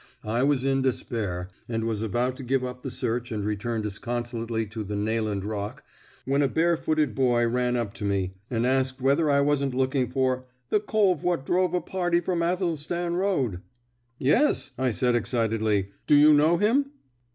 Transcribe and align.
I 0.25 0.41
was 0.41 0.65
in 0.65 0.81
despair, 0.81 1.47
and 1.69 1.83
was 1.83 2.01
about 2.01 2.35
to 2.37 2.43
give 2.43 2.63
up 2.63 2.81
the 2.81 2.89
search 2.89 3.31
and 3.31 3.45
return 3.45 3.83
disconsolately 3.83 4.65
to 4.65 4.83
the 4.83 4.95
Nayland 4.95 5.45
Rock, 5.45 5.83
when 6.25 6.41
a 6.41 6.47
bare 6.47 6.75
footed 6.75 7.13
boy 7.13 7.47
ran 7.47 7.77
up 7.77 7.93
to 7.93 8.03
me, 8.03 8.33
and 8.49 8.65
asked 8.65 8.99
whether 8.99 9.29
I 9.29 9.41
wasn't 9.41 9.75
looking 9.75 10.09
for 10.09 10.45
"the 10.71 10.79
cove 10.79 11.23
wot 11.23 11.45
drove 11.45 11.75
a 11.75 11.81
party 11.81 12.19
from 12.19 12.41
Athelstan 12.41 13.15
Road." 13.15 13.61
"Yes," 14.17 14.71
I 14.75 14.89
said 14.89 15.13
excitedly. 15.13 15.89
"Do 16.07 16.15
you 16.15 16.33
know 16.33 16.57
him?" 16.57 16.87